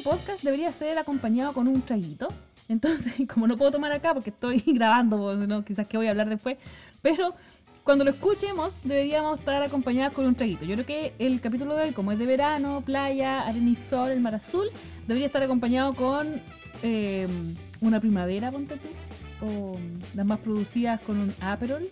[0.00, 2.28] este podcast debería ser acompañado con un traguito.
[2.68, 6.28] Entonces, como no puedo tomar acá porque estoy grabando, pues, quizás que voy a hablar
[6.28, 6.56] después,
[7.02, 7.34] pero
[7.84, 10.64] cuando lo escuchemos deberíamos estar acompañados con un traguito.
[10.64, 14.10] Yo creo que el capítulo de hoy, como es de verano, playa, arena y sol,
[14.10, 14.68] el mar azul,
[15.06, 16.40] debería estar acompañado con
[16.82, 17.28] eh,
[17.82, 19.78] una primavera, ponte tú, o
[20.14, 21.90] las más producidas con un Aperol.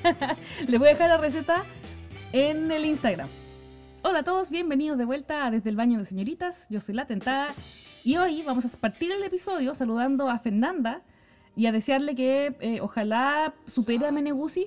[0.66, 1.62] Les voy a dejar la receta
[2.32, 3.28] en el Instagram.
[4.02, 6.66] Hola a todos, bienvenidos de vuelta Desde el Baño de Señoritas.
[6.68, 7.48] Yo soy La Tentada
[8.04, 11.02] y hoy vamos a partir el episodio saludando a Fernanda
[11.56, 14.66] y a desearle que eh, ojalá supere a Meneguzzi.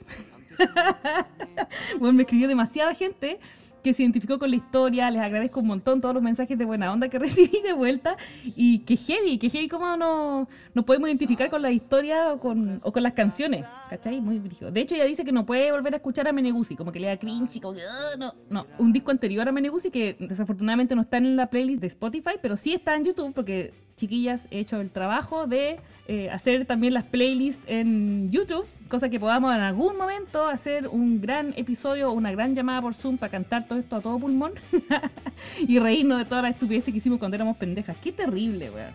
[1.99, 3.39] bueno, me escribió demasiada gente
[3.83, 5.09] que se identificó con la historia.
[5.11, 8.17] Les agradezco un montón todos los mensajes de buena onda que recibí de vuelta.
[8.55, 12.79] Y que heavy, que heavy cómo nos no podemos identificar con la historia o con,
[12.83, 13.65] o con las canciones.
[13.89, 14.21] ¿Cachai?
[14.21, 14.71] Muy brillo.
[14.71, 17.07] De hecho, ella dice que no puede volver a escuchar a Meneguzzi, como que le
[17.07, 18.65] da cringe, como que, ah, no, no.
[18.77, 22.55] Un disco anterior a Meneguzzi que desafortunadamente no está en la playlist de Spotify, pero
[22.55, 27.03] sí está en YouTube porque chiquillas, he hecho el trabajo de eh, hacer también las
[27.03, 32.55] playlists en YouTube, cosa que podamos en algún momento hacer un gran episodio, una gran
[32.55, 34.53] llamada por Zoom para cantar todo esto a todo pulmón
[35.67, 37.95] y reírnos de todas las estupideces que hicimos cuando éramos pendejas.
[37.97, 38.93] Qué terrible, weón.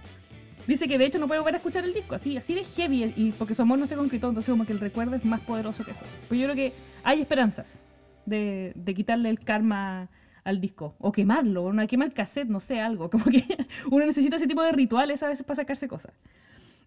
[0.66, 3.12] Dice que de hecho no puede volver a escuchar el disco, así, así de heavy,
[3.16, 5.84] y porque su amor no se concretó, entonces como que el recuerdo es más poderoso
[5.84, 6.04] que eso.
[6.28, 6.72] Pues yo creo que
[7.04, 7.78] hay esperanzas
[8.26, 10.08] de, de quitarle el karma
[10.42, 10.94] al disco.
[10.98, 13.10] O quemarlo, o quemar el cassette, no sé, algo.
[13.10, 13.44] Como que
[13.90, 16.12] uno necesita ese tipo de rituales a veces para sacarse cosas.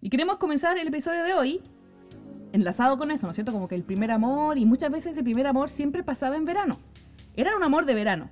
[0.01, 1.61] Y queremos comenzar el episodio de hoy
[2.53, 3.51] enlazado con eso, ¿no es cierto?
[3.51, 6.79] Como que el primer amor, y muchas veces el primer amor siempre pasaba en verano.
[7.35, 8.29] Era un amor de verano.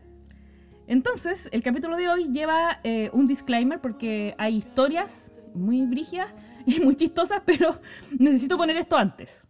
[0.87, 6.33] Entonces, el capítulo de hoy lleva eh, un disclaimer porque hay historias muy brígidas
[6.65, 7.79] y muy chistosas, pero
[8.19, 9.41] necesito poner esto antes.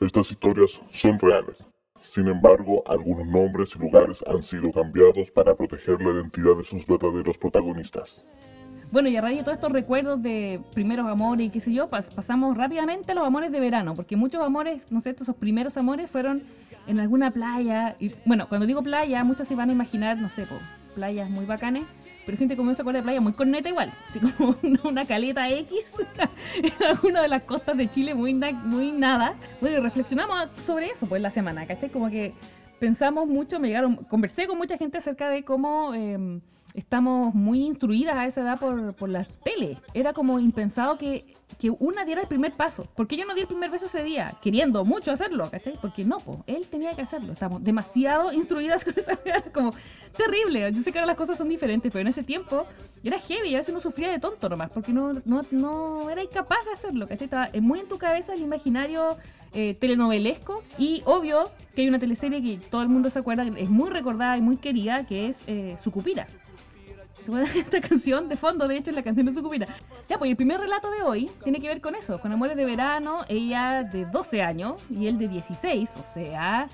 [0.00, 1.64] Estas historias son reales.
[2.00, 6.84] Sin embargo, algunos nombres y lugares han sido cambiados para proteger la identidad de sus
[6.84, 8.24] verdaderos protagonistas.
[8.92, 11.88] Bueno, y a raíz de todos estos recuerdos de primeros amores y qué sé yo,
[11.88, 16.10] pasamos rápidamente a los amores de verano, porque muchos amores, no sé, esos primeros amores
[16.10, 16.42] fueron
[16.86, 17.96] en alguna playa.
[17.98, 20.44] Y bueno, cuando digo playa, muchos se van a imaginar, no sé,
[20.94, 21.84] playas muy bacanes,
[22.26, 25.78] pero gente como se acuerda de playa muy corneta igual, así como una, caleta X
[26.62, 29.36] en alguna de las costas de Chile, muy, muy nada.
[29.62, 31.88] Bueno, y reflexionamos sobre eso pues la semana, ¿cachai?
[31.88, 32.34] Como que
[32.78, 35.94] pensamos mucho, me llegaron, conversé con mucha gente acerca de cómo...
[35.94, 36.42] Em,
[36.74, 39.78] estamos muy instruidas a esa edad por, por las tele.
[39.94, 42.86] Era como impensado que, que, una diera el primer paso.
[42.94, 44.34] ¿Por qué yo no di el primer beso ese día?
[44.42, 45.74] Queriendo mucho hacerlo, ¿cachai?
[45.80, 47.32] Porque no, pues, él tenía que hacerlo.
[47.32, 49.18] Estamos demasiado instruidas con esa
[49.52, 49.74] como
[50.16, 50.70] terrible.
[50.72, 52.66] Yo sé que ahora las cosas son diferentes, pero en ese tiempo
[53.02, 53.54] era heavy.
[53.54, 57.08] A veces uno sufría de tonto nomás, porque no, no, no era incapaz de hacerlo,
[57.08, 57.26] ¿cachai?
[57.26, 59.16] Estaba muy en tu cabeza el imaginario
[59.54, 60.62] eh, telenovelesco.
[60.78, 64.36] Y obvio que hay una teleserie que todo el mundo se acuerda, es muy recordada
[64.36, 66.26] y muy querida, que es eh, Sucupira.
[67.24, 68.66] ¿Se esta canción de fondo?
[68.66, 69.66] De hecho, es la canción de Sucupira.
[70.08, 72.64] Ya, pues el primer relato de hoy tiene que ver con eso, con Amores de
[72.64, 76.68] Verano, ella de 12 años y él de 16, o sea,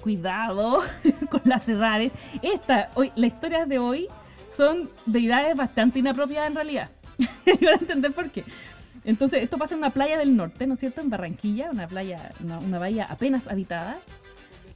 [0.00, 0.82] cuidado
[1.30, 2.12] con las edades.
[2.42, 4.08] Esta, hoy, las historias de hoy
[4.50, 6.90] son de edades bastante inapropiadas en realidad.
[7.46, 8.44] y van a entender por qué.
[9.04, 11.00] Entonces, esto pasa en una playa del norte, ¿no es cierto?
[11.00, 13.98] En Barranquilla, una playa, una, bahía apenas habitada.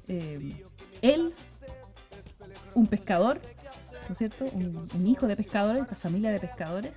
[0.09, 0.63] Eh,
[1.03, 1.35] él,
[2.75, 3.41] un pescador,
[4.09, 4.45] ¿no es cierto?
[4.45, 6.93] Un, hijo de pescadores, esta familia de pescadores.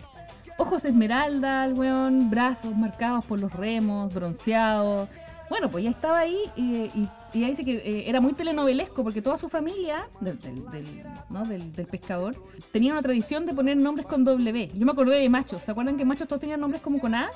[0.57, 5.09] Ojos esmeralda, el weón, brazos marcados por los remos, bronceados.
[5.49, 9.21] Bueno, pues ya estaba ahí y, y, y dice que eh, era muy telenovelesco porque
[9.21, 12.35] toda su familia del, del, pescador
[12.71, 14.71] tenía una tradición de poner nombres con W.
[14.73, 15.61] Yo me acordé de machos.
[15.61, 17.29] ¿Se acuerdan que machos todos tenían nombres como con A?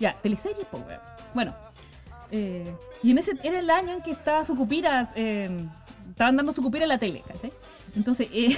[0.00, 1.00] Ya, teleseries, pues, weón.
[1.34, 1.54] Bueno,
[2.30, 5.48] eh, y en ese era el año en que estaba su cupira, eh,
[6.10, 7.52] estaban dando su cupira en la tele, ¿cachai?
[7.96, 8.56] Entonces, eh,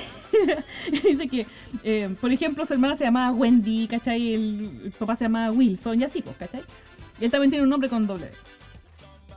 [0.90, 1.46] dice que,
[1.84, 4.34] eh, por ejemplo, su hermana se llamaba Wendy, ¿cachai?
[4.34, 6.62] El, papá se llamaba Wilson y así, pues, ¿cachai?
[7.20, 8.30] Y él también tiene un nombre con doble.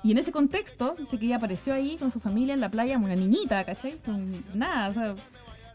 [0.04, 2.98] Y en ese contexto, dice que ella apareció ahí con su familia en la playa,
[2.98, 3.98] una niñita, ¿cachai?
[4.06, 5.16] Con nada, o sea,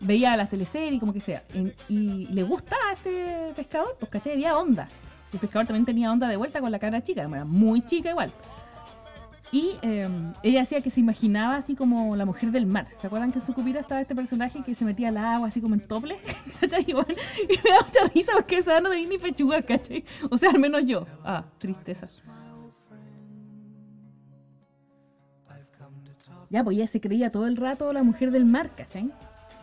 [0.01, 1.43] veía las teleseries, como que sea.
[1.89, 4.33] Y, le gustaba a este pescador, pues, ¿cachai?
[4.33, 4.89] Había onda.
[5.33, 8.31] El pescador también tenía onda de vuelta con la cara chica, era muy chica igual.
[9.55, 12.89] Y em, ella decía que se imaginaba así como la mujer del mar.
[13.01, 15.61] ¿Se acuerdan que en su cupida estaba este personaje que se metía al agua así
[15.61, 16.17] como en tople?
[16.61, 16.83] ¿Cachai?
[16.89, 20.05] Y, me da mucha risa porque esa no tenía ni pechuga, ¿cachai?
[20.29, 21.07] O sea, al menos yo.
[21.23, 22.09] Ah, tristeza.
[26.51, 29.09] Ya, pues ella se creía todo el rato la mujer del mar, ¿cachai?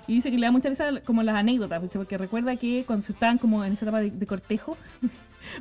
[0.08, 3.38] Y dice que le da mucha risa como las anécdotas, porque recuerda que cuando estaban
[3.38, 4.78] como en esa etapa de cortejo,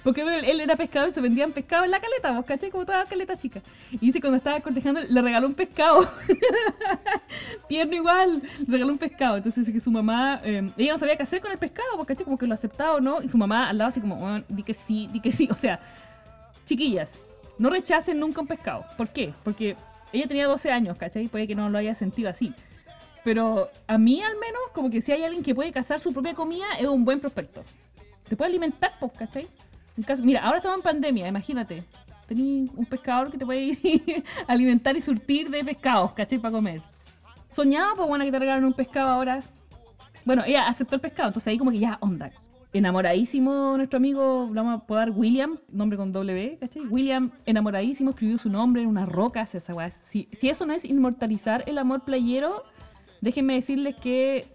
[0.03, 2.71] Porque él, era pescador y se vendían pescado en la caleta, ¿vos caché?
[2.71, 3.63] Como toda caleta chica.
[3.93, 6.11] Y dice cuando estaba cortejando, le regaló un pescado.
[7.69, 9.37] Tierno igual, le regaló un pescado.
[9.37, 12.07] Entonces dice que su mamá, eh, ella no sabía qué hacer con el pescado, ¿vos
[12.07, 12.25] caché?
[12.25, 13.23] Como que lo aceptaba o no.
[13.23, 15.49] Y su mamá al lado así como, "Bueno, di que sí, di que sí.
[15.51, 15.81] O sea,
[16.65, 17.19] chiquillas,
[17.59, 18.85] no rechacen nunca un pescado.
[18.97, 19.35] ¿Por qué?
[19.45, 19.77] Porque
[20.13, 21.29] ella tenía 12 años, ¿cachai?
[21.29, 22.55] Puede que no lo haya sentido así.
[23.23, 26.35] Pero a mí al menos, como que si hay alguien que puede cazar su propia
[26.35, 27.63] comida, es un buen prospecto.
[28.29, 29.47] Te puede alimentar, pues, ¿cachai?
[29.97, 31.83] En caso- mira, ahora estamos en pandemia, imagínate.
[32.27, 33.77] Tení un pescador que te puede
[34.47, 36.39] alimentar y surtir de pescados, ¿cachai?
[36.39, 36.81] Para comer.
[37.51, 39.43] Soñaba, pues bueno, que te regalaron un pescado ahora.
[40.25, 42.31] Bueno, ella aceptó el pescado, entonces ahí como que ya, onda.
[42.73, 46.83] Enamoradísimo nuestro amigo, lo vamos a poder William, nombre con W, ¿cachai?
[46.87, 49.91] William, enamoradísimo, escribió su nombre en una roca, hace esa weá.
[49.91, 52.63] Si, si eso no es inmortalizar el amor playero,
[53.21, 54.53] déjenme decirles que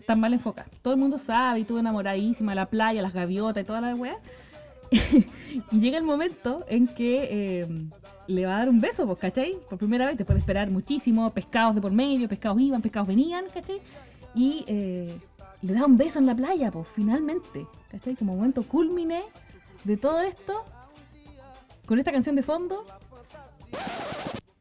[0.00, 0.72] están mal enfocados.
[0.80, 4.16] Todo el mundo sabe, y tú enamoradísima, la playa, las gaviotas y toda la weá.
[5.72, 7.66] y llega el momento en que eh,
[8.26, 9.56] le va a dar un beso, pues, ¿cachai?
[9.68, 13.46] Por primera vez, después de esperar muchísimo, pescados de por medio, pescados iban, pescados venían,
[13.52, 13.80] ¿cachai?
[14.34, 15.18] Y eh,
[15.62, 18.14] le da un beso en la playa, pues, finalmente, ¿cachai?
[18.16, 19.22] Como momento culmine
[19.84, 20.64] de todo esto,
[21.86, 22.84] con esta canción de fondo.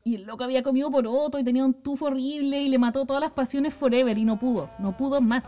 [0.03, 3.21] Y el loco había comido poroto y tenía un tufo horrible y le mató todas
[3.21, 5.43] las pasiones forever y no pudo, no pudo más.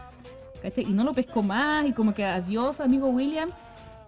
[0.62, 0.84] ¿cachai?
[0.84, 3.50] Y no lo pescó más y como que adiós, amigo William.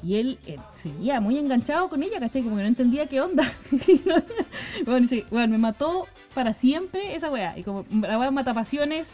[0.03, 2.41] Y él eh, seguía muy enganchado con ella, ¿cachai?
[2.41, 3.51] Como que no entendía qué onda.
[4.85, 7.57] bueno, dice, bueno, me mató para siempre esa weá.
[7.57, 9.07] Y como la weá mata pasiones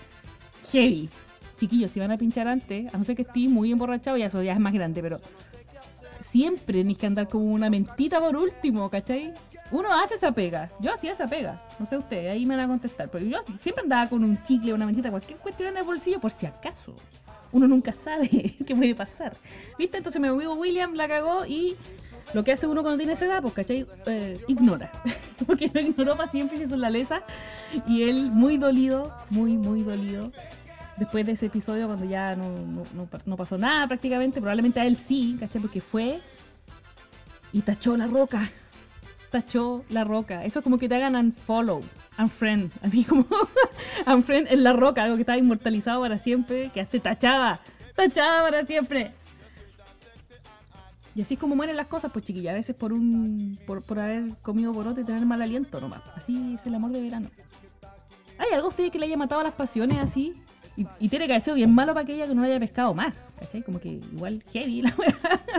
[0.71, 1.09] heavy.
[1.57, 4.43] Chiquillos, si van a pinchar antes, a no ser que estés muy emborrachado, ya eso
[4.43, 5.19] ya es más grande, pero
[6.29, 9.33] siempre tenéis que andar como una mentita por último, ¿cachai?
[9.71, 10.69] Uno hace esa pega.
[10.79, 11.59] Yo hacía esa pega.
[11.79, 13.09] No sé ustedes, ahí me van a contestar.
[13.09, 16.31] Pero yo siempre andaba con un chicle, una mentita, cualquier cuestión en el bolsillo, por
[16.31, 16.95] si acaso.
[17.51, 18.29] Uno nunca sabe
[18.65, 19.35] qué puede pasar.
[19.77, 19.97] ¿Viste?
[19.97, 21.75] Entonces mi amigo William la cagó y
[22.33, 23.85] lo que hace uno cuando tiene esa edad, pues, ¿cachai?
[24.05, 24.91] Eh, ignora.
[25.47, 27.23] Porque lo ignoró para siempre la lesa.
[27.87, 30.31] Y él muy dolido, muy, muy dolido.
[30.97, 32.55] Después de ese episodio, cuando ya no,
[33.25, 35.61] no, pasó nada prácticamente, probablemente a él sí, ¿cachai?
[35.61, 36.19] Porque fue
[37.53, 38.49] y tachó la roca.
[39.29, 40.43] Tachó la roca.
[40.43, 41.81] Eso es como que te hagan unfollow,
[42.17, 42.71] unfriend.
[42.83, 43.25] A mí como
[44.05, 47.59] unfriend en la roca, algo que está inmortalizado para siempre, que hasta tachada.
[47.95, 49.11] Tachada para siempre.
[51.15, 53.97] Y así es como mueren las cosas, pues chiquilla, a veces por un por, por
[53.97, 56.03] haber comido borote y tener mal aliento nomás.
[56.15, 57.29] Así es el amor de verano.
[58.37, 60.33] ¿Hay algo a usted que le haya matado las pasiones así?
[60.99, 63.63] Y, tiene que haber sido bien malo para aquella que no haya pescado más, ¿cachai?
[63.63, 64.93] Como que igual heavy la.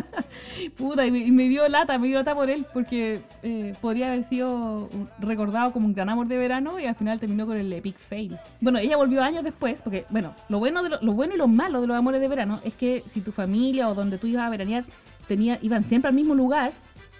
[0.76, 4.88] Puta, y me, dio lata, me dio lata por él, porque eh, podría haber sido
[5.18, 8.38] recordado como un gran amor de verano y al final terminó con el epic fail.
[8.60, 11.48] Bueno, ella volvió años después, porque, bueno, lo bueno, de lo, lo bueno y lo
[11.48, 14.46] malo de los amores de verano es que si tu familia o donde tú ibas
[14.46, 14.84] a veranear
[15.26, 16.72] tenía, iban siempre al mismo lugar,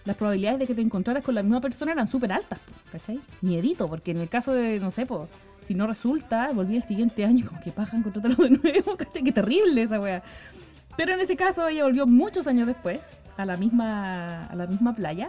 [0.04, 2.58] las probabilidades de que te encontraras con la misma persona eran súper altas,
[2.90, 3.20] ¿cachai?
[3.42, 5.28] Miedito, porque en el caso de, no sé, pues,
[5.68, 9.22] si no resulta, volví el siguiente año como que pajan encontrártelo de nuevo, ¿cachai?
[9.22, 10.22] Qué terrible esa wea.
[10.96, 13.00] Pero en ese caso ella volvió muchos años después
[13.36, 15.28] a la misma, a la misma playa.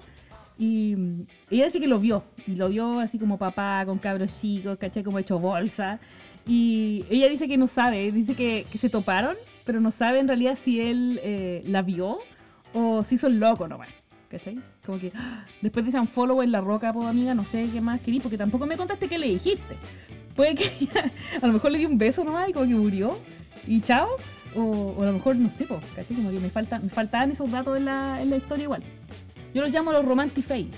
[0.58, 2.24] Y mm, ella dice que lo vio.
[2.48, 5.04] Y lo vio así como papá, con cabros chicos, ¿cachai?
[5.04, 6.00] Como hecho bolsa.
[6.48, 10.28] Y ella dice que no sabe, dice que, que se toparon, pero no sabe en
[10.28, 12.18] realidad si él eh, la vio
[12.74, 13.90] o si hizo el loco nomás.
[14.30, 14.60] ¿Cachai?
[14.86, 15.44] Como que ¡ah!
[15.62, 18.38] después de ese unfollow en la roca, pues amiga, no sé qué más querí, porque
[18.38, 19.76] tampoco me contaste qué le dijiste.
[20.40, 20.72] Puede que
[21.42, 23.18] a lo mejor le dio un beso nomás y como que murió
[23.68, 24.08] y chao.
[24.56, 25.82] O, a lo mejor, no sé, po.
[26.16, 28.82] Como que me, falta, me faltaban esos datos en la, en historia igual.
[29.54, 30.74] Yo los llamo los romantifails.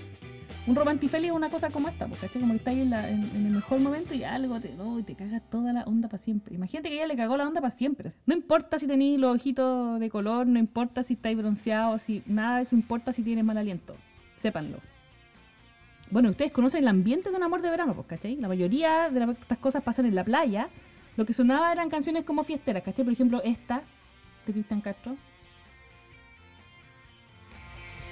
[0.65, 2.41] Un romantifail es una cosa como esta, po, ¿cachai?
[2.41, 5.39] Como que estás ahí en, en- el mejor momento y algo te, oh, te caga
[5.41, 6.55] toda la onda para siempre.
[6.55, 8.09] Imagínate que ella le cagó la onda para siempre.
[8.25, 12.55] No importa si tenéis los ojitos de color, no importa si estáis bronceados, si, nada
[12.55, 13.95] de eso importa si tienes mal aliento.
[14.39, 14.77] Sépanlo.
[16.11, 18.35] Bueno, ustedes conocen el ambiente de un amor de verano, pues, ¿cachai?
[18.35, 20.67] La mayoría de la- estas cosas pasan en la playa.
[21.15, 23.05] Lo que sonaba eran canciones como fiesteras, ¿cachai?
[23.05, 23.81] Por ejemplo, esta
[24.45, 25.15] de Cristian Castro.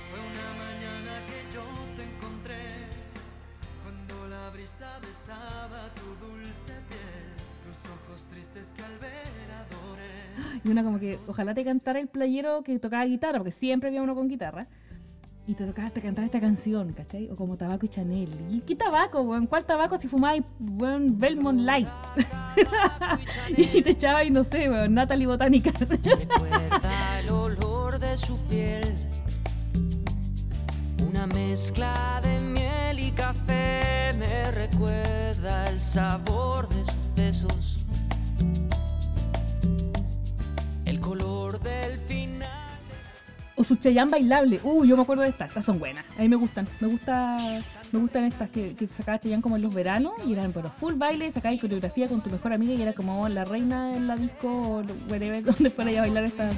[0.09, 1.63] Fue una mañana que yo
[1.97, 2.57] te encontré
[3.83, 10.61] cuando la brisa besaba tu dulce piel, tus ojos tristes que al ver adoré.
[10.63, 14.01] Y una como que ojalá te cantara el playero que tocaba guitarra, porque siempre había
[14.01, 14.67] uno con guitarra.
[15.49, 17.27] Y te tocaba te cantar esta canción, ¿cachai?
[17.31, 18.29] O como tabaco y Chanel.
[18.51, 19.47] ¿Y qué tabaco, weón?
[19.47, 21.87] ¿Cuál tabaco si fumáis, weón, Belmont Light?
[23.57, 25.89] y te echaba y no sé, weón, Natalie Botánicas.
[25.89, 28.95] Recuerda el olor de su piel,
[31.09, 34.13] una mezcla de miel y café.
[34.19, 37.78] Me recuerda el sabor de sus besos,
[43.69, 44.61] sus chayán bailables.
[44.63, 45.49] Uh, yo me acuerdo de estas.
[45.49, 46.03] Estas son buenas.
[46.17, 46.67] A mí me gustan.
[46.81, 47.37] Me gusta
[47.91, 50.93] me gustan estas que, que sacaba Chayán como en los veranos y eran, pero full
[50.93, 54.47] baile, sacaba coreografía con tu mejor amiga y era como la reina en la disco
[54.47, 56.51] o wherever donde fuera a bailar esta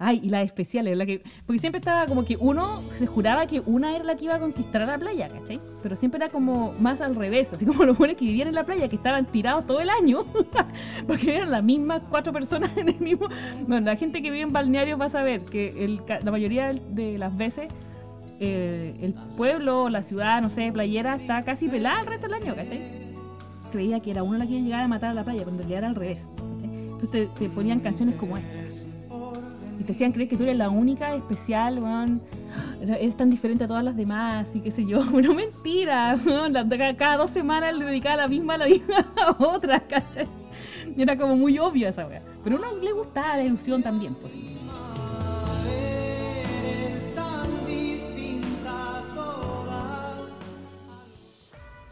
[0.00, 1.22] Ay, y las especiales, la que.
[1.44, 4.38] Porque siempre estaba como que uno se juraba que una era la que iba a
[4.38, 5.60] conquistar a la playa, ¿cachai?
[5.82, 8.64] Pero siempre era como más al revés, así como los buenos que vivían en la
[8.64, 10.24] playa, que estaban tirados todo el año,
[11.06, 13.26] porque eran las mismas cuatro personas en el mismo.
[13.66, 17.18] Bueno, la gente que vive en balnearios va a saber que el, la mayoría de
[17.18, 17.68] las veces
[18.40, 22.54] eh, el pueblo, la ciudad, no sé, playera, está casi pelada el resto del año,
[22.54, 22.80] ¿cachai?
[23.72, 25.62] Creía que era uno la que iba a llegar a matar a la playa, cuando
[25.62, 26.22] realidad era al revés.
[26.62, 28.57] Entonces te, ponían canciones como estas
[29.78, 32.20] y te hacían creer que tú eres la única especial, weón.
[32.80, 35.02] Eres tan diferente a todas las demás y qué sé yo.
[35.10, 36.18] Bueno, mentira,
[36.96, 40.26] Cada dos semanas le dedicaba la misma a la misma a otra, ¿cachai?
[40.96, 42.22] Y era como muy obvio esa weá.
[42.42, 44.32] Pero a uno le gustaba la ilusión también, pues.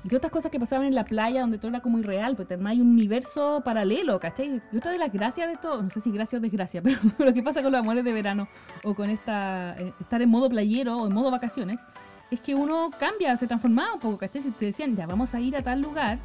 [0.08, 2.80] Y otras cosas que pasaban en la playa donde todo era como irreal, pues hay
[2.80, 4.62] un universo paralelo, ¿cachai?
[4.72, 7.34] Y otra de las gracias de esto, no sé si gracia o desgracia, pero lo
[7.34, 8.48] que pasa con los amores de verano
[8.84, 11.78] o con esta eh, estar en modo playero o en modo vacaciones,
[12.30, 14.42] es que uno cambia, se transformaba un poco, ¿cachai?
[14.42, 16.18] Si te decían, ya vamos a ir a tal lugar,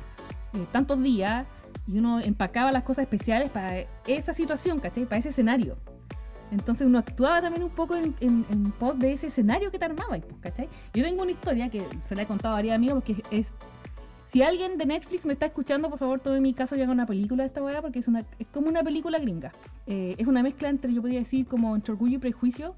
[0.54, 1.46] eh, tantos días,
[1.88, 5.06] y uno empacaba las cosas especiales para esa situación, ¿cachai?
[5.06, 5.78] Para ese escenario.
[6.52, 10.18] Entonces uno actuaba también un poco en, en, pos de ese escenario que te armaba,
[10.20, 10.70] pues, ¿cachai?
[10.94, 13.52] Yo tengo una historia que se la he contado a varios amigos porque es
[14.32, 17.06] si alguien de Netflix me está escuchando, por favor, todo en mi caso, haga una
[17.06, 19.52] película de esta weá, porque es, una, es como una película gringa.
[19.88, 22.74] Eh, es una mezcla entre, yo podría decir, como entre orgullo y prejuicio.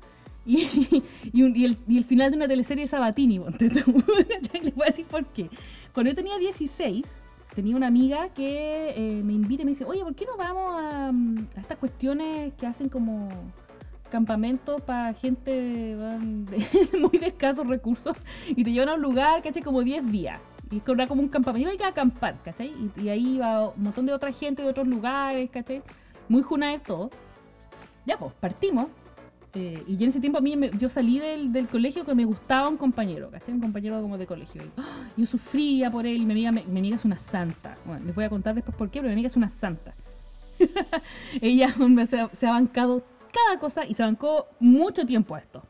[0.48, 0.67] Y,
[1.31, 5.27] y, el, y el, final de una teleserie de Sabatini, Les voy a decir por
[5.27, 5.48] qué.
[5.93, 7.05] Cuando yo tenía 16,
[7.53, 10.74] tenía una amiga que eh, me invita y me dice, oye, ¿por qué no vamos
[10.81, 13.29] a, a estas cuestiones que hacen como
[14.10, 18.17] campamentos para gente de, muy de escasos recursos
[18.48, 19.62] y te llevan a un lugar, ¿cachai?
[19.62, 20.39] Como 10 días.
[20.74, 21.72] Y era como un campamento.
[21.72, 22.74] Iba a acampar, ¿cachai?
[22.98, 25.84] Y, ahí iba un montón de otra gente de otros lugares, ¿cachai?
[26.27, 27.10] Muy de todo.
[28.06, 28.88] Ya, pues, partimos.
[29.56, 32.68] Eh, y en ese tiempo a mí yo salí del, del, colegio que me gustaba
[32.70, 33.53] un compañero, ¿cachai?
[33.53, 34.63] Un compañero como de colegio.
[34.77, 35.08] ¡ah!
[35.15, 37.75] yo sufría por él y mi amiga, mi, amiga es una santa.
[37.86, 39.94] Bueno, les voy a contar después por qué, pero mi amiga es una santa.
[41.42, 41.70] Ella
[42.10, 45.63] se, se ha bancado cada cosa y se bancó mucho tiempo a esto.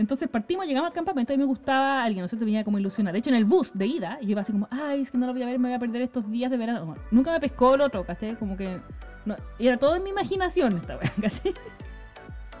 [0.00, 3.12] Entonces partimos, llegamos al campamento y me gustaba alguien, nosotros venía como ilusionada.
[3.12, 5.26] De hecho, en el bus de ida, yo iba así como, ay, es que no
[5.26, 6.96] lo voy a ver, me voy a perder estos días de verano.
[7.10, 8.34] nunca me pescó el otro, ¿cachai?
[8.36, 8.80] Como que.
[9.26, 11.52] No, era todo en mi imaginación esta wea, ¿cachai?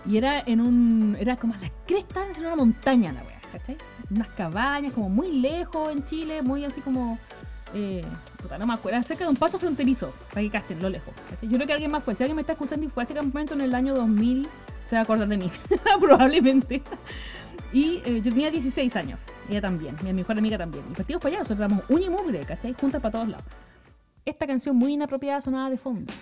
[0.04, 1.16] Y era en un.
[1.18, 3.78] Era como a la cresta en una montaña la wea, ¿cachai?
[4.10, 7.18] Unas cabañas, como muy lejos en Chile, muy así como.
[7.72, 8.04] Eh,
[8.42, 11.14] puta, no me acuerdo, cerca de un paso fronterizo, para que cachen lo lejos.
[11.40, 12.14] Yo creo que alguien más fue.
[12.14, 14.46] Si alguien me está escuchando y fue a ese campamento en el año 2000,
[14.90, 15.48] se va a acordar de mí,
[16.00, 16.82] probablemente.
[17.72, 20.84] Y eh, yo tenía 16 años, ella también, mi mejor amiga también.
[20.90, 22.74] Y partimos para allá, nosotros éramos un y mugre, ¿cachai?
[22.74, 23.44] Juntas para todos lados.
[24.24, 26.12] Esta canción muy inapropiada sonaba de fondo.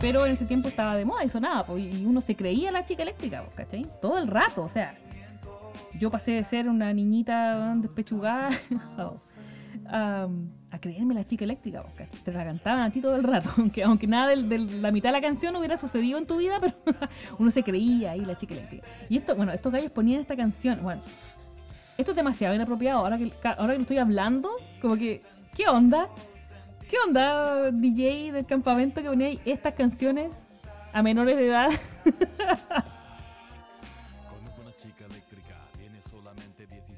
[0.00, 3.02] Pero en ese tiempo estaba de moda y sonaba, y uno se creía la chica
[3.02, 3.86] eléctrica, ¿cachai?
[4.02, 4.98] Todo el rato, o sea,
[5.98, 8.50] yo pasé de ser una niñita despechugada
[10.72, 11.84] a creerme la chica eléctrica,
[12.24, 15.12] te la cantaban a ti todo el rato, aunque, aunque nada de, la mitad de
[15.12, 16.74] la canción hubiera sucedido en tu vida, pero
[17.38, 18.86] uno se creía ahí la chica eléctrica.
[19.08, 21.02] Y esto, bueno, estos gallos ponían esta canción, bueno,
[21.98, 24.50] esto es demasiado inapropiado, ahora que, ahora que lo estoy hablando,
[24.80, 25.20] como que,
[25.56, 26.08] ¿qué onda?
[26.88, 30.32] ¿Qué onda, DJ del campamento que ponía estas canciones
[30.92, 31.68] a menores de edad?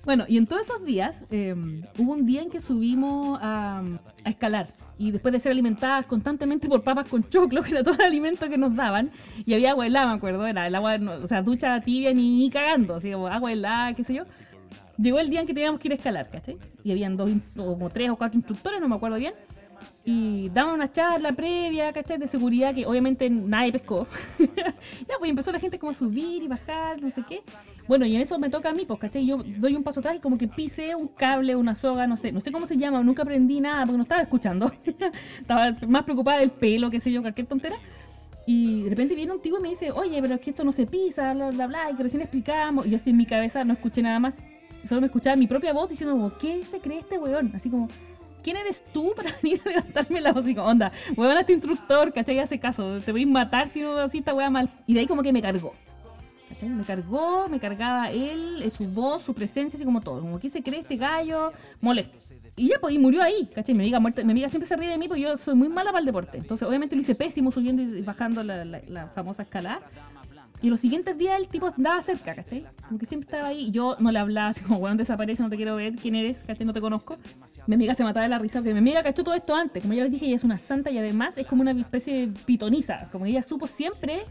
[0.05, 3.83] Bueno, y en todos esos días em, hubo un día en que subimos a,
[4.25, 4.69] escalar
[4.99, 8.49] y después de ser alimentadas constantemente por papas con choclo, que era todo el alimento
[8.49, 9.11] que nos daban,
[9.45, 12.97] y había agua helada, me acuerdo, era el agua, o sea, ducha tibia ni, cagando,
[12.97, 14.25] así como agua helada, qué sé yo.
[14.99, 16.59] Llegó el día en que teníamos que ir a escalar, ¿cachai?
[16.85, 19.35] Y habían dos, como tres o cuatro instructores, no me acuerdo bien,
[20.05, 22.19] y daban una charla previa, ¿cachai?
[22.19, 24.07] De seguridad que obviamente nadie pescó.
[24.39, 27.41] ya, pues empezó la gente como a subir y bajar, no sé qué.
[27.93, 29.27] Bueno, y en eso me toca a mí, pues, ¿cachai?
[29.27, 32.33] Yo doy un paso atrás y como que pise un cable, una soga, no sé,
[32.33, 34.73] no sé cómo se llama, nunca aprendí nada porque no estaba escuchando.
[35.39, 37.77] estaba más preocupada del pelo, qué sé yo, cualquier tontera.
[38.47, 40.73] Y de repente viene un tipo y me dice, oye, pero es que esto no
[40.73, 42.87] se pisa, bla, bla, bla, y que recién explicamos.
[42.87, 44.43] Y yo así en mi cabeza no escuché nada más,
[44.89, 47.53] solo me escuchaba mi propia voz diciendo, ¿qué se cree este weón?
[47.55, 47.91] Así como,
[48.43, 50.47] ¿quién eres tú para venir a levantarme la voz?
[50.49, 52.39] Y como, onda, weón, este instructor, ¿cachai?
[52.39, 54.71] Hace caso, te voy a matar si no así esta wea mal.
[54.87, 55.75] Y de ahí como que me cargó.
[56.63, 60.21] Me cargó, me cargaba él, eh, su voz, su presencia, así como todo.
[60.21, 61.53] Como, ¿qué se cree este gallo?
[61.81, 62.17] Molesto.
[62.57, 63.75] Y ya, pues, y murió ahí, ¿cachai?
[63.75, 65.91] Mi amiga, muerta, mi amiga siempre se ríe de mí porque yo soy muy mala
[65.91, 66.39] para el deporte.
[66.39, 69.81] Entonces, obviamente lo hice pésimo subiendo y bajando la, la- la famosa escalada.
[70.61, 72.65] Y los siguientes días el tipo andaba cerca, ¿cachai?
[72.87, 73.73] Como que siempre estaba ahí.
[73.73, 76.45] Yo no le hablaba así como, weón, desaparece, no te quiero ver, ¿quién eres?
[76.47, 76.65] ¿cachai?
[76.65, 77.17] No te conozco.
[77.67, 79.83] Mi amiga se mataba de la risa porque mi amiga cachó todo esto antes.
[79.83, 82.33] Como ya les dije, ella es una santa y además es como una especie de
[82.45, 83.09] pitoniza.
[83.11, 84.23] Como ella supo siempre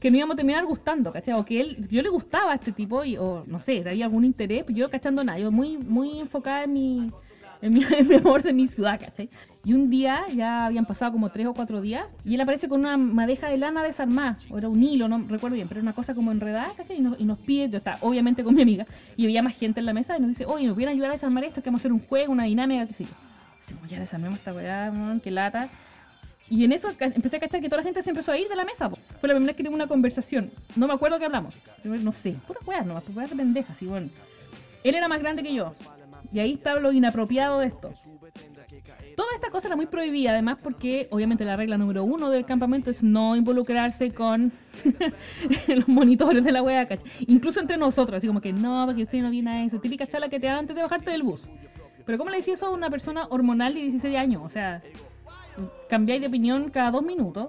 [0.00, 1.34] que nos íbamos a terminar gustando, ¿cachai?
[1.34, 4.24] O que él, yo le gustaba a este tipo y, o no sé, había algún
[4.24, 5.38] interés, pero yo cachando nada.
[5.38, 7.12] Yo muy, muy enfocada en mi,
[7.62, 9.28] en mi, en mi amor de mi ciudad, ¿cachai?
[9.64, 12.80] Y un día, ya habían pasado como tres o cuatro días, y él aparece con
[12.80, 15.94] una madeja de lana desarmada, o era un hilo, no recuerdo bien, pero era una
[15.94, 16.98] cosa como enredada, ¿cachai?
[16.98, 18.86] Y nos, y nos pide, yo estaba obviamente con mi amiga,
[19.16, 21.14] y había más gente en la mesa, y nos dice, oye, ¿nos pudieran ayudar a
[21.14, 21.60] desarmar esto?
[21.60, 23.10] Que vamos a hacer un juego, una dinámica, qué sé yo.
[23.74, 25.68] Como, ya desarmemos esta weá, qué lata.
[26.48, 28.56] Y en eso empecé a cachar que toda la gente se empezó a ir de
[28.56, 28.88] la mesa.
[28.88, 28.96] po.
[29.20, 30.50] Fue la primera vez que tuve una conversación.
[30.76, 31.54] No me acuerdo qué hablamos.
[31.84, 33.82] No sé, puras weas nomás, de pendejas.
[33.82, 34.08] Y bueno,
[34.84, 35.74] él era más grande que yo.
[36.32, 37.92] Y ahí estaba lo inapropiado de esto.
[39.16, 42.90] Toda esta cosa era muy prohibida, además porque obviamente la regla número uno del campamento
[42.90, 44.52] es no involucrarse con
[45.68, 47.10] los monitores de la wea, ¿cachai?
[47.26, 49.80] Incluso entre nosotros, así como que no, porque usted no viene a eso.
[49.80, 51.40] Típica charla que te da antes de bajarte del bus.
[52.06, 54.42] Pero ¿cómo le decía eso a una persona hormonal de 16 años?
[54.44, 54.82] O sea,
[55.88, 57.48] cambiáis de opinión cada dos minutos.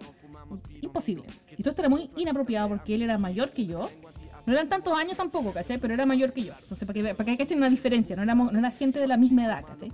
[0.81, 1.23] Imposible.
[1.57, 3.87] Y todo esto era muy inapropiado porque él era mayor que yo.
[4.45, 5.77] No eran tantos años tampoco, ¿cachai?
[5.77, 6.53] Pero era mayor que yo.
[6.61, 9.17] Entonces, para que, para que cachen una diferencia, no, éramos, no era gente de la
[9.17, 9.91] misma edad, ¿cachai?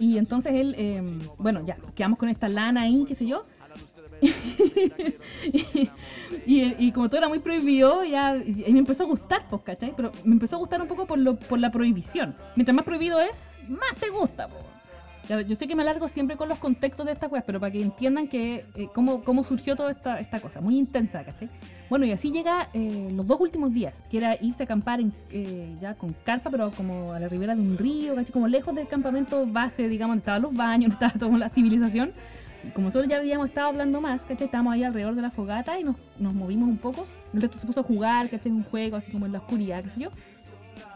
[0.00, 1.00] Y entonces él, eh,
[1.38, 3.44] bueno, ya, quedamos con esta lana ahí, qué sé yo.
[4.20, 4.30] y,
[6.46, 9.92] y- y como todo era muy prohibido, ya y me empezó a gustar, pues, ¿cachai?
[9.96, 12.34] Pero me empezó a gustar un poco por, lo, por la prohibición.
[12.56, 14.64] Mientras más prohibido es, más te gusta, pues.
[15.28, 17.80] Yo sé que me alargo siempre con los contextos de estas cosas, pero para que
[17.80, 21.48] entiendan que eh, cómo, cómo surgió toda esta, esta cosa, muy intensa, ¿cachai?
[21.88, 25.12] Bueno, y así llega eh, los dos últimos días, que era irse a acampar en,
[25.30, 28.32] eh, ya con carpa, pero como a la ribera de un río, ¿cachai?
[28.32, 32.12] Como lejos del campamento base, digamos, donde estaban los baños, donde estaba toda la civilización.
[32.64, 34.46] Y como nosotros ya habíamos estado hablando más, ¿cachai?
[34.46, 37.06] Estábamos ahí alrededor de la fogata y nos, nos movimos un poco.
[37.32, 38.50] El resto se puso a jugar, ¿cachai?
[38.50, 40.10] Un juego así como en la oscuridad, qué sé yo.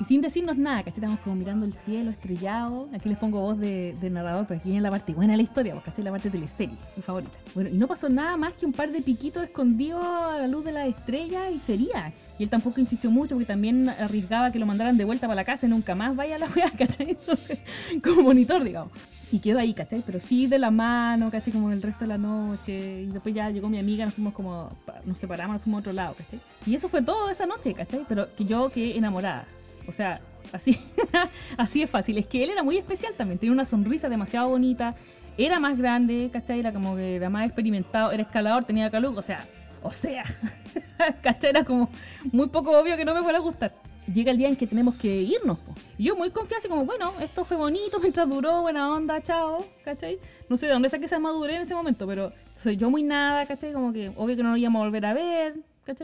[0.00, 0.94] Y sin decirnos nada, ¿cachai?
[0.94, 2.88] Estábamos como mirando el cielo estrellado.
[2.94, 5.42] Aquí les pongo voz de, de narrador, pero aquí viene la parte buena de la
[5.42, 6.04] historia, porque ¿cachai?
[6.04, 7.36] La parte de teleserie, mi favorita.
[7.54, 10.64] Bueno, y no pasó nada más que un par de piquitos escondidos a la luz
[10.64, 12.12] de la estrella y sería.
[12.38, 15.44] Y él tampoco insistió mucho porque también arriesgaba que lo mandaran de vuelta para la
[15.44, 17.10] casa y nunca más vaya a la weá, ¿cachai?
[17.10, 17.58] Entonces,
[18.02, 18.92] como monitor, digamos.
[19.32, 20.02] Y quedó ahí, ¿cachai?
[20.04, 21.52] Pero sí de la mano, ¿cachai?
[21.52, 23.02] Como el resto de la noche.
[23.02, 24.68] Y después ya llegó mi amiga, nos fuimos como,
[25.04, 26.40] nos separamos, nos fuimos a otro lado, ¿cachai?
[26.66, 28.04] Y eso fue todo esa noche, ¿cachai?
[28.08, 29.46] Pero que yo quedé enamorada.
[29.88, 30.20] O sea,
[30.52, 30.78] así,
[31.56, 32.18] así es fácil.
[32.18, 34.94] Es que él era muy especial también, tenía una sonrisa demasiado bonita,
[35.38, 36.60] era más grande, ¿cachai?
[36.60, 39.46] Era como que era más experimentado, era escalador, tenía calor, o sea,
[39.82, 40.24] o sea,
[41.22, 41.50] ¿cachai?
[41.50, 41.90] Era como
[42.32, 43.74] muy poco obvio que no me fuera a gustar.
[44.12, 45.74] Llega el día en que tenemos que irnos, po.
[45.98, 49.64] Y yo muy confiada, así como, bueno, esto fue bonito mientras duró, buena onda, chao,
[49.84, 50.18] ¿cachai?
[50.48, 53.46] No sé de dónde saqué esa madurez en ese momento, pero soy yo muy nada,
[53.46, 53.72] ¿cachai?
[53.72, 55.54] Como que obvio que no nos íbamos a volver a ver,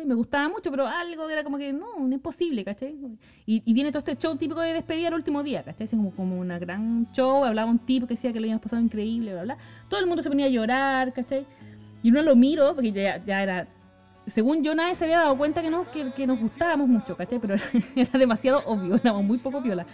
[0.05, 2.95] Me gustaba mucho, pero algo era como que no, no es posible, ¿cachai?
[3.47, 5.87] Y, y viene todo este show típico de despedida el último día, ¿cachai?
[5.87, 8.81] Así como, como una gran show, hablaba un tipo que decía que lo habíamos pasado
[8.81, 9.59] increíble, bla, bla.
[9.89, 11.47] Todo el mundo se ponía a llorar, ¿cachai?
[12.03, 13.69] Y uno lo miro, porque ya, ya era
[14.27, 17.39] según yo nadie se había dado cuenta que nos, que, nos gustábamos mucho, ¿cachai?
[17.39, 17.57] Pero
[17.97, 19.87] era demasiado obvio, éramos muy poco piola.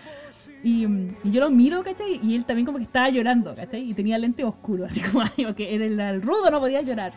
[0.63, 0.85] Y,
[1.23, 2.21] y yo lo miro, ¿cachai?
[2.23, 3.91] Y él también como que estaba llorando, ¿cachai?
[3.91, 7.13] Y tenía lente oscuro, así como, que era el, el rudo no podía llorar.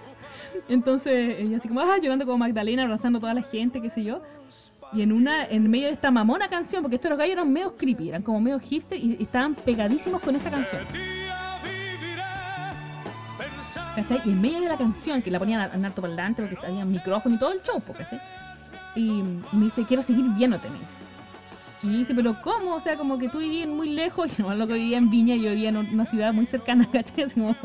[0.70, 4.04] Entonces, ella así como, ah, llorando como Magdalena, abrazando a toda la gente, qué sé
[4.04, 4.22] yo.
[4.94, 7.78] Y en una, en medio de esta mamona canción, porque estos los gallos eran medio
[7.78, 10.84] creepy, eran como medio hipster y estaban pegadísimos con esta canción.
[13.96, 14.22] ¿Cachai?
[14.26, 17.36] Y en medio de la canción, que la ponían en alto parlante porque había micrófono
[17.36, 18.22] y todo el show, po, ¿cachai?
[18.96, 19.24] Y
[19.54, 21.01] me dice, quiero seguir viéndote, me dice.
[21.84, 22.76] Y dice, pero ¿cómo?
[22.76, 25.36] O sea, como que tú vivías muy lejos, y no, lo que vivía en Viña,
[25.36, 27.24] yo vivía en una ciudad muy cercana, ¿cachai?
[27.26, 27.56] Así como,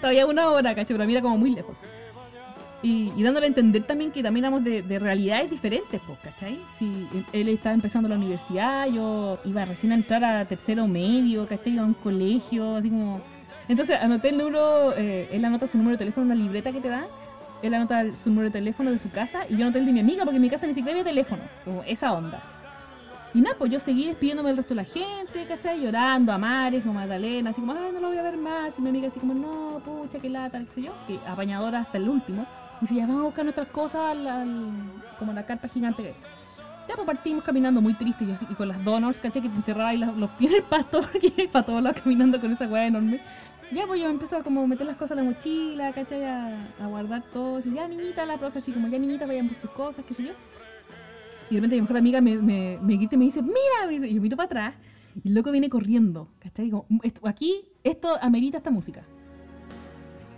[0.00, 0.94] todavía una hora, ¿cachai?
[0.94, 1.76] Pero a mí era como muy lejos.
[2.82, 6.58] Y, y dándole a entender también que también éramos de, de realidades diferentes, pues, ¿cachai?
[6.78, 11.78] Si él estaba empezando la universidad, yo iba recién a entrar a tercero medio, ¿cachai?
[11.78, 13.22] A un colegio, así como...
[13.66, 16.82] Entonces anoté el número, eh, él anota su número de teléfono en una libreta que
[16.82, 17.06] te dan,
[17.62, 20.00] él anota su número de teléfono de su casa y yo anoté el de mi
[20.00, 22.42] amiga porque en mi casa ni siquiera había teléfono, como esa onda.
[23.34, 25.80] Y nada, pues yo seguí despidiéndome del resto de la gente, ¿cachai?
[25.80, 28.78] Llorando a mares, como Magdalena, así como, ay, no lo voy a ver más.
[28.78, 31.98] Y mi amiga así como, no, pucha, qué lata, qué sé yo, que apañadora hasta
[31.98, 32.46] el último.
[32.80, 34.16] Y ya vamos a buscar nuestras cosas
[35.18, 36.14] como la carpa gigante.
[36.88, 39.42] Ya pues partimos caminando muy tristes y, y con las donuts, ¿cachai?
[39.42, 42.52] Que te enterraba ahí los, pies en el pasto, porque para todos lados caminando con
[42.52, 43.20] esa weá enorme.
[43.72, 46.22] Ya, pues yo me empiezo a como meter las cosas en la mochila, ¿cachai?
[46.22, 47.58] A, a guardar todo.
[47.64, 50.22] Y ya, niñita, la profe, así como, ya, niñita, vayan por sus cosas, qué sé
[50.24, 50.32] yo.
[51.50, 54.14] Y de repente mi mejor amiga me, me, me grita y me dice, mira, y
[54.14, 54.74] yo miro para atrás.
[55.22, 56.70] Y el loco viene corriendo, ¿cachai?
[56.70, 57.54] Como, esto- aquí,
[57.84, 59.02] esto amerita esta música.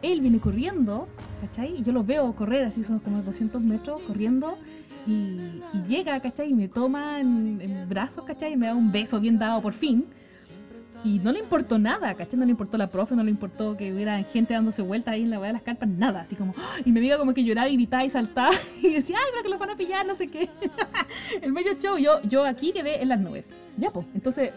[0.02, 1.08] Él viene corriendo,
[1.40, 1.78] ¿cachai?
[1.78, 4.58] Y yo lo veo correr, así son como 200 metros, corriendo.
[5.06, 6.50] Y, y llega, ¿cachai?
[6.50, 8.52] Y me toma en, en brazos, ¿cachai?
[8.52, 10.04] Y me da un beso bien dado por fin.
[11.04, 12.38] Y no le importó nada, ¿cachai?
[12.38, 15.30] No le importó la profe, no le importó que hubiera gente dándose vueltas ahí en
[15.30, 16.22] la weá de las carpas, nada.
[16.22, 16.76] Así como, ¡ah!
[16.84, 18.50] y me diga como que lloraba y gritaba y saltaba.
[18.82, 20.48] Y decía, ay, pero que los van a pillar, no sé qué.
[21.42, 23.54] el medio show, yo, yo aquí quedé en las nubes.
[23.76, 24.06] Ya, pues.
[24.14, 24.52] Entonces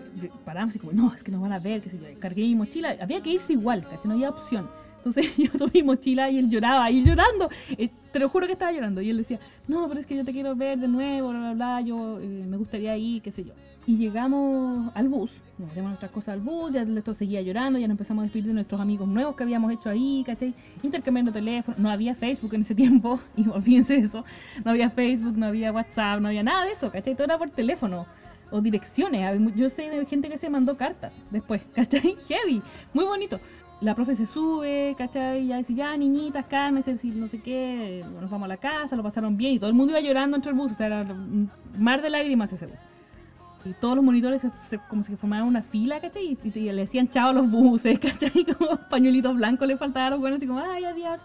[0.46, 2.20] paramos y como, no, es que nos van a ver, qué sé yo.
[2.20, 4.08] Cargué mi mochila, había que irse igual, ¿cachai?
[4.08, 4.70] No había opción.
[4.98, 7.50] Entonces yo tomé mi mochila y él lloraba, y llorando.
[7.78, 9.02] Eh, te lo juro que estaba llorando.
[9.02, 11.54] Y él decía, no, pero es que yo te quiero ver de nuevo, bla, bla,
[11.54, 13.54] bla, yo eh, me gustaría ir, qué sé yo.
[13.90, 17.88] Y llegamos al bus, nos metemos nuestras cosas al bus, ya esto seguía llorando, ya
[17.88, 20.54] nos empezamos a despedir de nuestros amigos nuevos que habíamos hecho ahí, ¿cachai?
[20.84, 24.24] Intercambiando teléfono, no había Facebook en ese tiempo, y olvídense de eso,
[24.64, 27.16] no había Facebook, no había WhatsApp, no había nada de eso, ¿cachai?
[27.16, 28.06] Todo era por teléfono
[28.52, 29.56] o direcciones.
[29.56, 32.16] Yo sé de gente que se mandó cartas después, ¿cachai?
[32.28, 32.62] Heavy,
[32.94, 33.40] muy bonito.
[33.82, 35.48] La profe se sube, ¿cachai?
[35.48, 39.02] Ya dice, ya niñitas, cálmense, si no sé qué, nos vamos a la casa, lo
[39.02, 41.50] pasaron bien y todo el mundo iba llorando entre el bus, o sea, era un
[41.80, 42.78] mar de lágrimas ese bus.
[43.66, 44.42] Y todos los monitores
[44.88, 46.38] como si formaran una fila, ¿cachai?
[46.44, 48.46] Y, le decían chao a los buses, ¿cachai?
[48.46, 51.22] Como pañuelitos blancos le los buenos, así como, ay, adiós.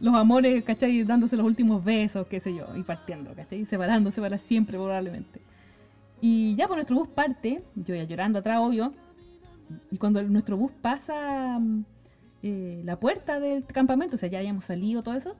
[0.00, 1.04] Los amores, ¿cachai?
[1.04, 3.64] Dándose los últimos besos, qué sé yo, y partiendo, ¿cachai?
[3.66, 5.40] Separándose para siempre, probablemente.
[6.20, 8.92] Y ya, pues nuestro bus parte, yo ya llorando atrás, obvio.
[9.90, 11.84] Y cuando nuestro bus pasa mm,
[12.42, 15.36] eh, la puerta del campamento, o sea, ya habíamos salido, todo eso,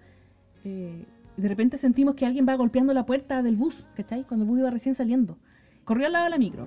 [0.64, 1.04] eh,
[1.36, 4.24] de repente sentimos que alguien va golpeando la puerta del bus, ¿cachai?
[4.24, 5.38] Cuando el bus iba recién saliendo.
[5.86, 6.66] Corrió al lado de la micro.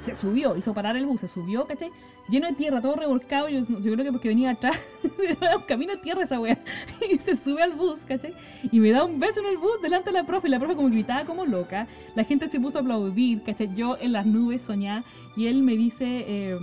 [0.00, 1.90] Se subió, hizo parar el bus, se subió, ¿cachai?
[2.28, 3.48] Lleno de tierra, todo revolcado.
[3.48, 4.78] Yo, yo creo que porque venía atrás,
[5.66, 6.58] camino de tierra esa wea.
[7.10, 8.34] Y se sube al bus, ¿cachai?
[8.70, 10.46] Y me da un beso en el bus delante de la profe.
[10.46, 11.88] Y la profe como gritaba como loca.
[12.14, 13.74] La gente se puso a aplaudir, ¿cachai?
[13.74, 15.04] Yo en las nubes soñaba.
[15.34, 16.58] Y él me dice, eh,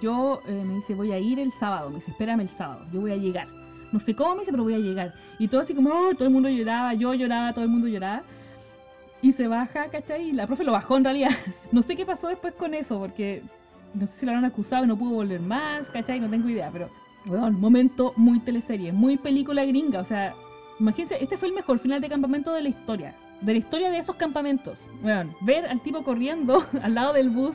[0.00, 1.90] yo, eh, me dice, voy a ir el sábado.
[1.90, 3.46] Me dice, espérame el sábado, yo voy a llegar.
[3.92, 5.12] No sé cómo me dice, pero voy a llegar.
[5.38, 8.22] Y todo así como, "Oh", todo el mundo lloraba, yo lloraba, todo el mundo lloraba.
[9.24, 10.28] Y se baja, ¿cachai?
[10.28, 11.30] Y la profe lo bajó en realidad.
[11.72, 13.42] No sé qué pasó después con eso, porque
[13.94, 16.20] no sé si lo habrán acusado y no pudo volver más, ¿cachai?
[16.20, 16.90] No tengo idea, pero,
[17.24, 20.00] bueno, momento muy teleserie, muy película gringa.
[20.00, 20.34] O sea,
[20.78, 23.14] imagínense, este fue el mejor final de campamento de la historia.
[23.40, 24.78] De la historia de esos campamentos.
[25.00, 27.54] Bueno, ver al tipo corriendo al lado del bus,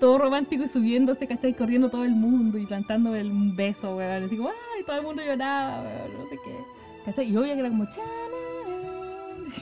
[0.00, 1.54] todo romántico y subiéndose, ¿cachai?
[1.54, 4.24] Corriendo todo el mundo y plantándole un beso, weón.
[4.24, 6.56] Así como, ay, todo el mundo lloraba, weón, no sé qué.
[7.04, 7.30] ¿Cachai?
[7.30, 8.04] Y obvio que era como, "Chanarán".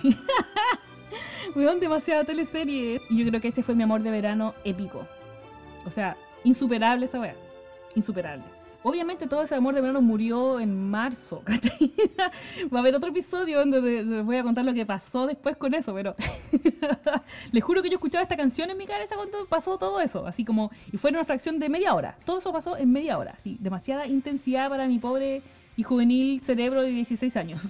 [1.54, 3.00] Weón, demasiada teleserie.
[3.10, 5.06] Y yo creo que ese fue mi amor de verano épico.
[5.86, 7.34] O sea, insuperable esa weá.
[7.94, 8.44] Insuperable.
[8.84, 11.92] Obviamente todo ese amor de verano murió en marzo, ¿cachai?
[12.74, 15.56] Va a haber otro episodio donde de- les voy a contar lo que pasó después
[15.56, 16.16] con eso, pero
[17.52, 20.44] les juro que yo escuchaba esta canción en mi cabeza cuando pasó todo eso, así
[20.44, 22.16] como, y fue en una fracción de media hora.
[22.24, 25.42] Todo eso pasó en media hora, así, demasiada intensidad para mi pobre
[25.76, 27.60] y juvenil cerebro de 16 años.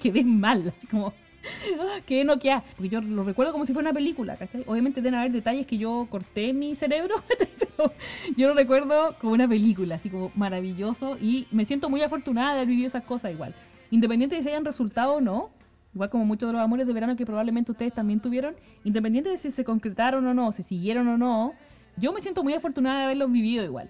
[0.00, 1.12] Quedé mal, así como,
[2.06, 2.64] que noqueada.
[2.76, 4.64] Porque yo lo recuerdo como si fuera una película, ¿cachai?
[4.66, 7.48] Obviamente deben haber detalles que yo corté mi cerebro, ¿cachai?
[7.58, 7.92] Pero
[8.36, 11.16] yo lo recuerdo como una película, así como maravilloso.
[11.20, 13.54] Y me siento muy afortunada de haber vivido esas cosas igual.
[13.90, 15.50] Independiente de si hayan resultado o no,
[15.94, 18.54] igual como muchos de los amores de verano que probablemente ustedes también tuvieron,
[18.84, 21.54] independiente de si se concretaron o no, si siguieron o no,
[21.96, 23.88] yo me siento muy afortunada de haberlos vivido igual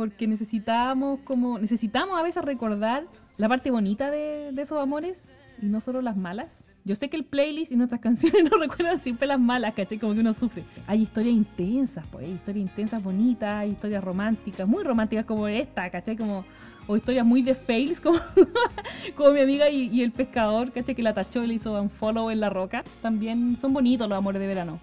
[0.00, 3.04] porque necesitamos como necesitamos a veces recordar
[3.36, 5.28] la parte bonita de esos amores
[5.60, 6.69] y no solo las malas.
[6.90, 9.96] Yo sé que el playlist y nuestras canciones nos recuerdan siempre las malas, ¿cachai?
[9.96, 10.64] Como que uno sufre.
[10.88, 16.16] Hay historias intensas, pues, hay historias intensas bonitas, historias románticas, muy románticas como esta, ¿cachai?
[16.16, 16.44] Como,
[16.88, 18.18] o historias muy de fails, como,
[19.14, 20.96] como mi amiga y, y el pescador, ¿cachai?
[20.96, 22.82] Que la tachó y le hizo un follow en la roca.
[23.00, 24.80] También son bonitos los amores de verano.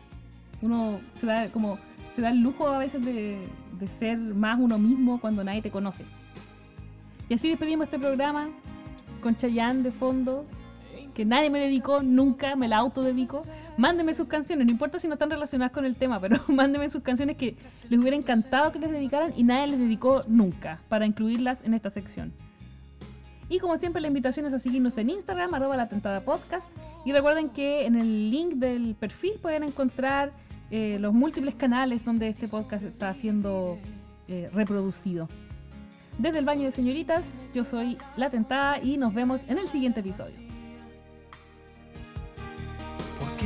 [0.62, 1.78] Uno se da como
[2.16, 3.38] se da el lujo a veces de,
[3.78, 6.06] de ser más uno mismo cuando nadie te conoce.
[7.28, 8.48] Y así despedimos este programa
[9.22, 10.46] con Chayanne de fondo,
[11.18, 13.44] que nadie me dedicó, nunca me la autodedico.
[13.76, 17.02] Mándenme sus canciones, no importa si no están relacionadas con el tema, pero mándenme sus
[17.02, 17.56] canciones que
[17.90, 21.90] les hubiera encantado que les dedicaran y nadie les dedicó nunca para incluirlas en esta
[21.90, 22.32] sección.
[23.50, 25.90] Y como siempre, la invitación es a seguirnos en Instagram, arroba la.
[27.04, 30.32] Y recuerden que en el link del perfil pueden encontrar
[30.70, 33.80] eh, los múltiples canales donde este podcast está siendo
[34.28, 35.30] eh, reproducido.
[36.20, 37.26] Desde el baño de señoritas,
[37.56, 40.47] yo soy La Tentada y nos vemos en el siguiente episodio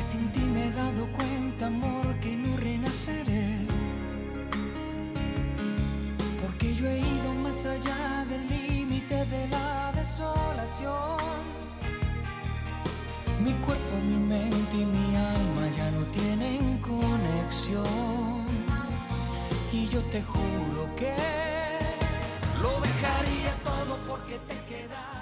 [0.02, 3.48] sin ti me he dado cuenta, amor, que no renaceré.
[6.42, 11.18] Porque yo he ido más allá del límite de la desolación.
[13.44, 18.46] Mi cuerpo, mi mente y mi alma ya no tienen conexión.
[19.72, 21.16] Y yo te juro que
[22.62, 25.21] lo dejaría todo porque te quedas.